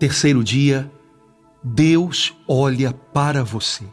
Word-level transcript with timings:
Terceiro 0.00 0.42
dia, 0.42 0.90
Deus 1.62 2.34
olha 2.48 2.90
para 2.90 3.44
você. 3.44 3.84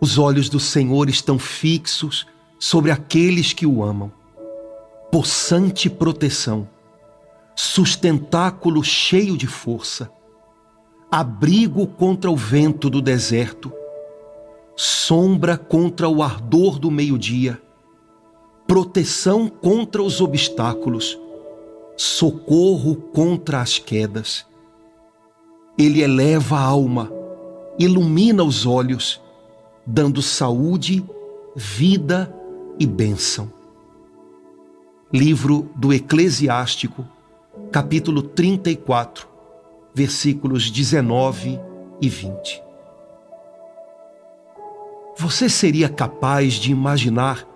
Os 0.00 0.16
olhos 0.16 0.48
do 0.48 0.58
Senhor 0.58 1.10
estão 1.10 1.38
fixos 1.38 2.26
sobre 2.58 2.90
aqueles 2.90 3.52
que 3.52 3.66
o 3.66 3.84
amam. 3.84 4.10
Possante 5.12 5.90
proteção, 5.90 6.66
sustentáculo 7.54 8.82
cheio 8.82 9.36
de 9.36 9.46
força, 9.46 10.10
abrigo 11.12 11.86
contra 11.86 12.30
o 12.30 12.36
vento 12.36 12.88
do 12.88 13.02
deserto, 13.02 13.70
sombra 14.74 15.58
contra 15.58 16.08
o 16.08 16.22
ardor 16.22 16.78
do 16.78 16.90
meio-dia, 16.90 17.60
proteção 18.66 19.46
contra 19.46 20.02
os 20.02 20.22
obstáculos, 20.22 21.18
socorro 22.00 22.96
contra 22.96 23.60
as 23.60 23.78
quedas. 23.78 24.46
Ele 25.76 26.00
eleva 26.00 26.56
a 26.56 26.62
alma, 26.62 27.12
ilumina 27.78 28.42
os 28.42 28.64
olhos, 28.64 29.20
dando 29.86 30.22
saúde, 30.22 31.04
vida 31.54 32.34
e 32.78 32.86
bênção. 32.86 33.52
Livro 35.12 35.68
do 35.76 35.92
Eclesiástico, 35.92 37.06
capítulo 37.70 38.22
34, 38.22 39.28
versículos 39.92 40.70
19 40.70 41.60
e 42.00 42.08
20. 42.08 42.62
Você 45.18 45.50
seria 45.50 45.90
capaz 45.90 46.54
de 46.54 46.72
imaginar 46.72 47.46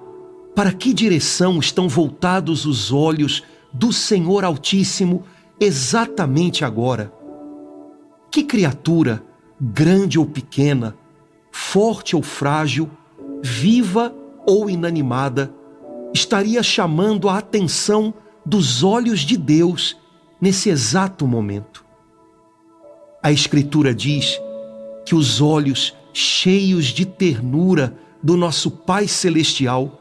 para 0.54 0.70
que 0.70 0.92
direção 0.92 1.58
estão 1.58 1.88
voltados 1.88 2.66
os 2.66 2.92
olhos 2.92 3.42
do 3.74 3.92
Senhor 3.92 4.44
Altíssimo 4.44 5.24
exatamente 5.58 6.64
agora? 6.64 7.12
Que 8.30 8.44
criatura, 8.44 9.20
grande 9.60 10.16
ou 10.16 10.24
pequena, 10.24 10.96
forte 11.50 12.14
ou 12.14 12.22
frágil, 12.22 12.88
viva 13.42 14.14
ou 14.46 14.70
inanimada, 14.70 15.52
estaria 16.12 16.62
chamando 16.62 17.28
a 17.28 17.38
atenção 17.38 18.14
dos 18.46 18.84
olhos 18.84 19.20
de 19.20 19.36
Deus 19.36 19.96
nesse 20.40 20.70
exato 20.70 21.26
momento? 21.26 21.84
A 23.20 23.32
Escritura 23.32 23.92
diz 23.92 24.40
que 25.04 25.16
os 25.16 25.40
olhos 25.40 25.96
cheios 26.12 26.86
de 26.86 27.04
ternura 27.04 27.96
do 28.22 28.36
nosso 28.36 28.70
Pai 28.70 29.08
Celestial 29.08 30.00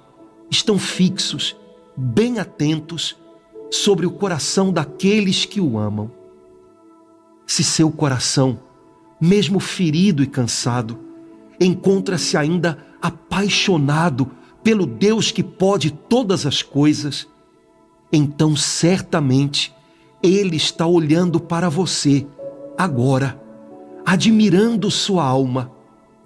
estão 0.49 0.77
fixos, 0.77 1.55
bem 1.97 2.37
atentos 2.37 3.17
sobre 3.73 4.05
o 4.05 4.11
coração 4.11 4.71
daqueles 4.71 5.45
que 5.45 5.59
o 5.59 5.79
amam. 5.79 6.11
Se 7.45 7.63
seu 7.63 7.91
coração, 7.91 8.59
mesmo 9.19 9.59
ferido 9.59 10.21
e 10.21 10.27
cansado, 10.27 10.99
encontra-se 11.59 12.37
ainda 12.37 12.77
apaixonado 13.01 14.29
pelo 14.63 14.85
Deus 14.85 15.31
que 15.31 15.41
pode 15.41 15.89
todas 15.89 16.45
as 16.45 16.61
coisas, 16.61 17.27
então 18.11 18.55
certamente 18.55 19.73
Ele 20.21 20.55
está 20.55 20.85
olhando 20.85 21.39
para 21.39 21.67
você 21.67 22.27
agora, 22.77 23.41
admirando 24.05 24.91
sua 24.91 25.25
alma 25.25 25.71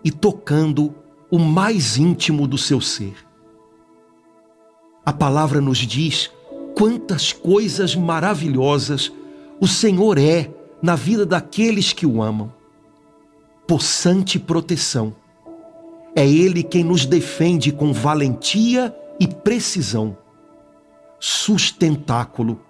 e 0.04 0.12
tocando 0.12 0.94
o 1.32 1.40
mais 1.40 1.98
íntimo 1.98 2.46
do 2.46 2.58
seu 2.58 2.82
ser. 2.82 3.16
A 5.06 5.14
palavra 5.14 5.62
nos 5.62 5.78
diz 5.78 6.30
quantas 6.78 7.34
coisas 7.34 7.96
maravilhosas 7.96 9.12
o 9.60 9.68
Senhor 9.68 10.20
é 10.20 10.52
na 10.80 10.96
vida 10.96 11.26
daqueles 11.26 11.92
que 11.92 12.06
o 12.06 12.22
amam. 12.22 12.54
Possante 13.66 14.38
proteção. 14.38 15.16
É 16.16 16.24
Ele 16.24 16.62
quem 16.62 16.84
nos 16.84 17.04
defende 17.04 17.72
com 17.72 17.92
valentia 17.92 18.96
e 19.20 19.26
precisão. 19.28 20.16
Sustentáculo. 21.20 22.62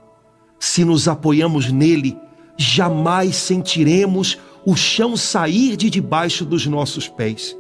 Se 0.58 0.86
nos 0.86 1.10
apoiamos 1.10 1.70
nele, 1.70 2.18
jamais 2.56 3.36
sentiremos 3.36 4.38
o 4.66 4.74
chão 4.74 5.18
sair 5.18 5.76
de 5.76 5.90
debaixo 5.90 6.46
dos 6.46 6.66
nossos 6.66 7.10
pés. 7.10 7.58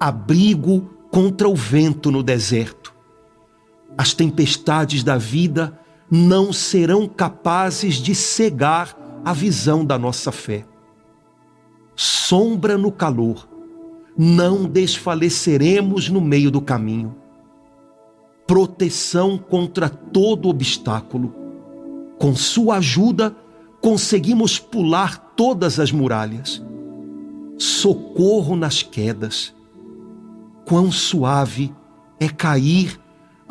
Abrigo 0.00 0.80
contra 1.12 1.48
o 1.48 1.54
vento 1.54 2.10
no 2.10 2.24
deserto. 2.24 2.91
As 3.96 4.14
tempestades 4.14 5.02
da 5.04 5.16
vida 5.16 5.78
não 6.10 6.52
serão 6.52 7.06
capazes 7.06 7.94
de 7.94 8.14
cegar 8.14 8.96
a 9.24 9.32
visão 9.32 9.84
da 9.84 9.98
nossa 9.98 10.32
fé. 10.32 10.64
Sombra 11.94 12.76
no 12.76 12.90
calor, 12.90 13.48
não 14.16 14.64
desfaleceremos 14.64 16.08
no 16.08 16.20
meio 16.20 16.50
do 16.50 16.60
caminho. 16.60 17.14
Proteção 18.46 19.38
contra 19.38 19.88
todo 19.88 20.48
obstáculo. 20.48 21.34
Com 22.18 22.34
sua 22.34 22.76
ajuda, 22.76 23.34
conseguimos 23.80 24.58
pular 24.58 25.18
todas 25.36 25.78
as 25.78 25.92
muralhas. 25.92 26.62
Socorro 27.58 28.56
nas 28.56 28.82
quedas. 28.82 29.54
Quão 30.64 30.90
suave 30.90 31.74
é 32.18 32.28
cair 32.28 33.00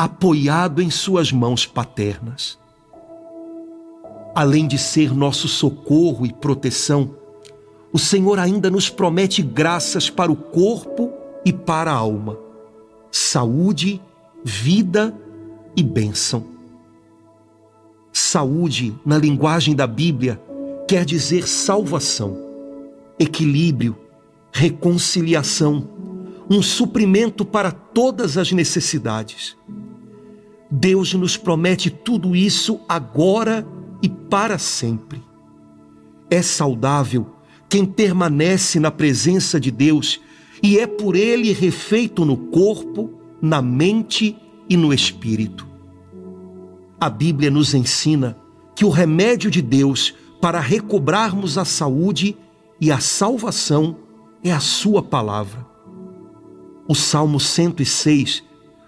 apoiado 0.04 0.82
em 0.82 0.90
Suas 0.90 1.32
mãos 1.32 1.68
paternas. 1.68 2.58
Além 4.34 4.68
de 4.68 4.76
ser 4.76 5.14
nosso 5.14 5.48
socorro 5.48 6.26
e 6.26 6.34
proteção, 6.34 7.12
o 7.94 8.00
Senhor 8.00 8.40
ainda 8.40 8.72
nos 8.72 8.90
promete 8.90 9.44
graças 9.44 10.10
para 10.10 10.32
o 10.32 10.36
corpo 10.36 11.14
e 11.46 11.54
para 11.54 11.92
a 11.92 11.94
alma, 11.94 12.36
saúde, 13.12 14.02
vida 14.44 15.16
e 15.76 15.84
bênção. 15.84 16.46
Saúde, 18.12 18.96
na 19.06 19.20
linguagem 19.20 19.76
da 19.76 19.86
Bíblia, 19.86 20.42
quer 20.88 21.06
dizer 21.06 21.48
salvação, 21.48 22.40
equilíbrio, 23.20 23.96
reconciliação, 24.52 25.88
um 26.50 26.60
suprimento 26.64 27.46
para 27.46 27.72
todas 27.72 28.36
as 28.36 28.52
necessidades. 28.52 29.56
Deus 30.72 31.14
nos 31.14 31.36
promete 31.36 31.90
tudo 31.90 32.34
isso 32.34 32.80
agora 32.88 33.68
e 34.02 34.08
para 34.08 34.58
sempre. 34.58 35.22
É 36.30 36.42
saudável 36.42 37.28
quem 37.68 37.86
permanece 37.86 38.80
na 38.80 38.90
presença 38.90 39.60
de 39.60 39.70
Deus 39.70 40.22
e 40.64 40.80
é 40.80 40.88
por 40.88 41.18
ele 41.18 41.52
refeito 41.52 42.24
no 42.24 42.38
corpo, 42.38 43.14
na 43.42 43.62
mente 43.62 44.38
e 44.70 44.78
no 44.78 44.94
espírito. 44.94 45.68
A 47.00 47.10
Bíblia 47.10 47.52
nos 47.52 47.74
ensina 47.74 48.38
que 48.74 48.86
o 48.86 48.90
remédio 48.90 49.52
de 49.52 49.62
Deus 49.62 50.14
para 50.40 50.60
recobrarmos 50.60 51.58
a 51.58 51.66
saúde 51.66 52.38
e 52.80 52.92
a 52.92 53.00
salvação 53.00 53.98
é 54.44 54.52
a 54.52 54.60
Sua 54.60 55.04
palavra. 55.04 55.68
O 56.88 56.96
Salmo 56.96 57.40
106 57.40 58.44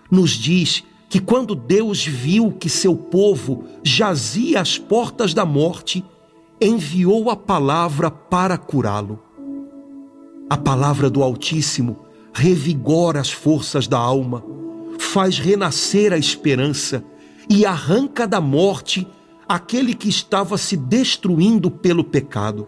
nos 0.09 0.31
diz 0.31 0.83
que 1.13 1.19
quando 1.19 1.53
Deus 1.53 2.03
viu 2.03 2.51
que 2.51 2.67
seu 2.67 2.95
povo 2.95 3.65
jazia 3.83 4.59
às 4.59 4.79
portas 4.79 5.31
da 5.31 5.45
morte, 5.45 6.03
enviou 6.59 7.29
a 7.29 7.35
palavra 7.35 8.09
para 8.09 8.57
curá-lo. 8.57 9.19
A 10.49 10.57
palavra 10.57 11.11
do 11.11 11.21
Altíssimo 11.21 11.99
revigora 12.33 13.19
as 13.19 13.29
forças 13.29 13.87
da 13.87 13.99
alma, 13.99 14.43
faz 14.97 15.37
renascer 15.37 16.11
a 16.11 16.17
esperança 16.17 17.03
e 17.47 17.63
arranca 17.63 18.27
da 18.27 18.41
morte 18.41 19.07
aquele 19.47 19.93
que 19.93 20.09
estava 20.09 20.57
se 20.57 20.75
destruindo 20.75 21.69
pelo 21.69 22.03
pecado. 22.03 22.67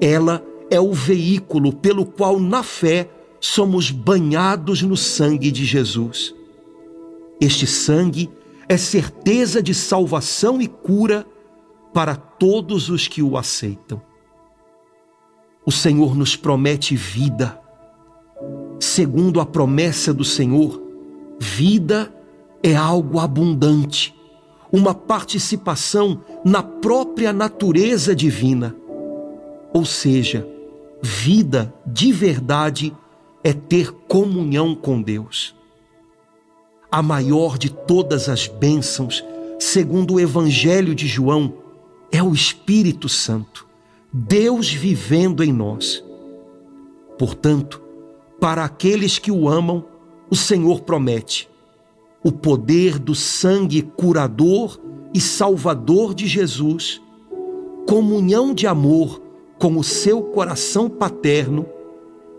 Ela 0.00 0.42
é 0.70 0.80
o 0.80 0.94
veículo 0.94 1.70
pelo 1.70 2.06
qual, 2.06 2.40
na 2.40 2.62
fé, 2.62 3.10
somos 3.38 3.90
banhados 3.90 4.80
no 4.80 4.96
sangue 4.96 5.50
de 5.50 5.66
Jesus. 5.66 6.39
Este 7.40 7.66
sangue 7.66 8.30
é 8.68 8.76
certeza 8.76 9.62
de 9.62 9.74
salvação 9.74 10.60
e 10.60 10.68
cura 10.68 11.26
para 11.92 12.14
todos 12.14 12.88
os 12.88 13.08
que 13.08 13.22
o 13.22 13.36
aceitam. 13.36 14.00
O 15.64 15.72
Senhor 15.72 16.14
nos 16.14 16.36
promete 16.36 16.94
vida. 16.94 17.60
Segundo 18.78 19.40
a 19.40 19.46
promessa 19.46 20.12
do 20.12 20.24
Senhor, 20.24 20.80
vida 21.38 22.12
é 22.62 22.76
algo 22.76 23.18
abundante, 23.18 24.14
uma 24.70 24.94
participação 24.94 26.20
na 26.44 26.62
própria 26.62 27.32
natureza 27.32 28.14
divina. 28.14 28.74
Ou 29.72 29.84
seja, 29.84 30.46
vida 31.02 31.72
de 31.86 32.12
verdade 32.12 32.96
é 33.42 33.52
ter 33.52 33.92
comunhão 34.06 34.74
com 34.74 35.00
Deus. 35.00 35.54
A 36.90 37.02
maior 37.02 37.56
de 37.56 37.70
todas 37.70 38.28
as 38.28 38.46
bênçãos, 38.46 39.24
segundo 39.58 40.14
o 40.14 40.20
Evangelho 40.20 40.94
de 40.94 41.06
João, 41.06 41.54
é 42.10 42.22
o 42.22 42.32
Espírito 42.32 43.08
Santo, 43.08 43.66
Deus 44.12 44.72
vivendo 44.72 45.44
em 45.44 45.52
nós. 45.52 46.02
Portanto, 47.18 47.80
para 48.40 48.64
aqueles 48.64 49.18
que 49.18 49.30
o 49.30 49.48
amam, 49.48 49.84
o 50.30 50.34
Senhor 50.34 50.80
promete 50.80 51.48
o 52.22 52.30
poder 52.30 52.98
do 52.98 53.14
sangue 53.14 53.82
curador 53.82 54.78
e 55.14 55.20
salvador 55.20 56.14
de 56.14 56.26
Jesus, 56.26 57.00
comunhão 57.86 58.52
de 58.54 58.66
amor 58.66 59.20
com 59.58 59.76
o 59.76 59.84
seu 59.84 60.22
coração 60.22 60.88
paterno 60.88 61.66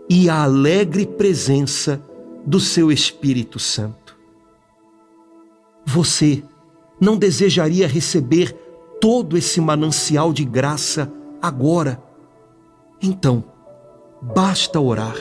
e 0.08 0.28
a 0.28 0.42
alegre 0.42 1.06
presença 1.06 2.02
do 2.46 2.60
seu 2.60 2.90
Espírito 2.90 3.58
Santo. 3.58 4.01
Você 5.92 6.42
não 6.98 7.18
desejaria 7.18 7.86
receber 7.86 8.50
todo 8.98 9.36
esse 9.36 9.60
manancial 9.60 10.32
de 10.32 10.42
graça 10.42 11.12
agora? 11.40 12.02
Então, 13.02 13.44
basta 14.22 14.80
orar. 14.80 15.14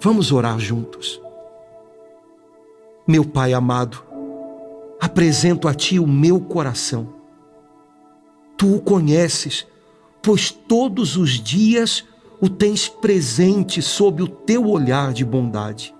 Vamos 0.00 0.32
orar 0.32 0.58
juntos. 0.58 1.20
Meu 3.06 3.22
Pai 3.22 3.52
amado, 3.52 4.02
apresento 4.98 5.68
a 5.68 5.74
Ti 5.74 5.98
o 5.98 6.06
meu 6.06 6.40
coração. 6.40 7.12
Tu 8.56 8.76
o 8.76 8.80
conheces, 8.80 9.66
pois 10.22 10.50
todos 10.50 11.18
os 11.18 11.32
dias 11.32 12.02
o 12.40 12.48
tens 12.48 12.88
presente 12.88 13.82
sob 13.82 14.22
o 14.22 14.26
teu 14.26 14.70
olhar 14.70 15.12
de 15.12 15.22
bondade. 15.22 15.94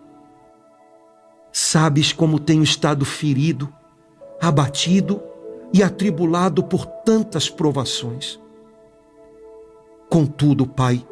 Sabes 1.59 2.13
como 2.13 2.39
tenho 2.39 2.63
estado 2.63 3.03
ferido, 3.07 3.73
abatido 4.39 5.23
e 5.73 5.83
atribulado 5.83 6.63
por 6.63 6.85
tantas 6.85 7.49
provações. 7.49 8.39
Contudo, 10.11 10.67
Pai, 10.67 11.03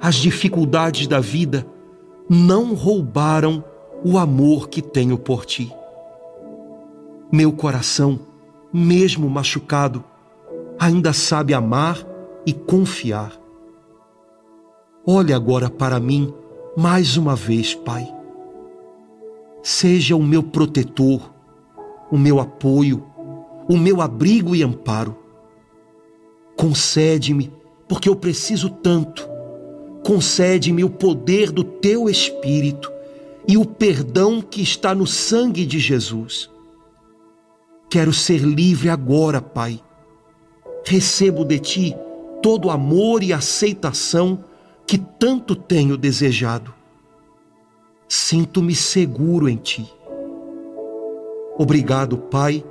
as 0.00 0.14
dificuldades 0.14 1.06
da 1.06 1.20
vida 1.20 1.66
não 2.26 2.72
roubaram 2.72 3.62
o 4.02 4.16
amor 4.16 4.70
que 4.70 4.80
tenho 4.80 5.18
por 5.18 5.44
ti. 5.44 5.70
Meu 7.30 7.52
coração, 7.52 8.18
mesmo 8.72 9.28
machucado, 9.28 10.02
ainda 10.80 11.12
sabe 11.12 11.52
amar 11.52 11.98
e 12.46 12.54
confiar. 12.54 13.38
Olhe 15.06 15.34
agora 15.34 15.68
para 15.68 16.00
mim 16.00 16.32
mais 16.74 17.18
uma 17.18 17.36
vez, 17.36 17.74
Pai. 17.74 18.21
Seja 19.62 20.16
o 20.16 20.22
meu 20.22 20.42
protetor, 20.42 21.32
o 22.10 22.18
meu 22.18 22.40
apoio, 22.40 23.06
o 23.68 23.76
meu 23.76 24.00
abrigo 24.00 24.56
e 24.56 24.62
amparo. 24.62 25.16
Concede-me, 26.56 27.52
porque 27.86 28.08
eu 28.08 28.16
preciso 28.16 28.68
tanto, 28.68 29.28
concede-me 30.04 30.82
o 30.82 30.90
poder 30.90 31.50
do 31.50 31.62
teu 31.62 32.08
Espírito 32.08 32.92
e 33.46 33.56
o 33.56 33.64
perdão 33.64 34.40
que 34.40 34.62
está 34.62 34.94
no 34.94 35.06
sangue 35.06 35.64
de 35.64 35.78
Jesus. 35.78 36.50
Quero 37.88 38.12
ser 38.12 38.40
livre 38.40 38.88
agora, 38.88 39.40
Pai. 39.40 39.80
Recebo 40.84 41.44
de 41.44 41.58
Ti 41.58 41.96
todo 42.42 42.66
o 42.66 42.70
amor 42.70 43.22
e 43.22 43.32
aceitação 43.32 44.44
que 44.86 44.98
tanto 44.98 45.54
tenho 45.54 45.96
desejado. 45.96 46.74
Sinto-me 48.14 48.74
seguro 48.74 49.48
em 49.48 49.56
Ti. 49.56 49.90
Obrigado, 51.56 52.18
Pai, 52.18 52.62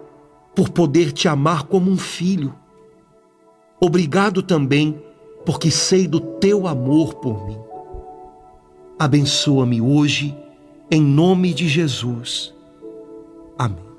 por 0.54 0.70
poder 0.70 1.12
Te 1.12 1.28
amar 1.28 1.64
como 1.64 1.90
um 1.90 1.98
filho. 1.98 2.54
Obrigado 3.80 4.44
também 4.44 5.04
porque 5.44 5.72
sei 5.72 6.08
do 6.08 6.20
Teu 6.20 6.68
amor 6.68 7.16
por 7.16 7.44
mim. 7.48 7.58
Abençoa-me 9.00 9.82
hoje 9.82 10.38
em 10.92 11.02
nome 11.02 11.56
de 11.56 11.68
Jesus. 11.68 12.54
Amém. 13.58 13.91